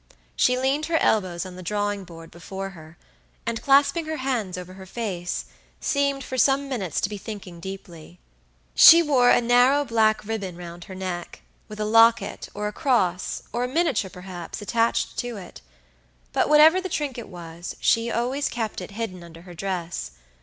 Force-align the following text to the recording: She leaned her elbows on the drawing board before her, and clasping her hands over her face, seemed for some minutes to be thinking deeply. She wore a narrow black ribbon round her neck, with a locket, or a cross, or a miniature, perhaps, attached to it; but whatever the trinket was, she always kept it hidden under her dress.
She 0.35 0.57
leaned 0.57 0.87
her 0.87 0.97
elbows 0.97 1.45
on 1.45 1.55
the 1.57 1.61
drawing 1.61 2.05
board 2.05 2.31
before 2.31 2.71
her, 2.71 2.97
and 3.45 3.61
clasping 3.61 4.07
her 4.07 4.17
hands 4.17 4.57
over 4.57 4.73
her 4.73 4.87
face, 4.87 5.45
seemed 5.79 6.23
for 6.23 6.39
some 6.39 6.67
minutes 6.67 6.99
to 7.01 7.07
be 7.07 7.19
thinking 7.19 7.59
deeply. 7.59 8.17
She 8.73 9.03
wore 9.03 9.29
a 9.29 9.39
narrow 9.39 9.85
black 9.85 10.25
ribbon 10.25 10.57
round 10.57 10.85
her 10.85 10.95
neck, 10.95 11.43
with 11.67 11.79
a 11.79 11.85
locket, 11.85 12.49
or 12.55 12.67
a 12.67 12.73
cross, 12.73 13.43
or 13.53 13.63
a 13.63 13.67
miniature, 13.67 14.09
perhaps, 14.09 14.59
attached 14.59 15.17
to 15.19 15.37
it; 15.37 15.61
but 16.33 16.49
whatever 16.49 16.81
the 16.81 16.89
trinket 16.89 17.27
was, 17.27 17.75
she 17.79 18.09
always 18.09 18.49
kept 18.49 18.81
it 18.81 18.89
hidden 18.97 19.23
under 19.23 19.43
her 19.43 19.53
dress. 19.53 20.13